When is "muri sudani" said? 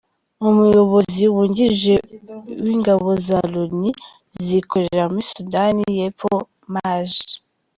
5.11-5.83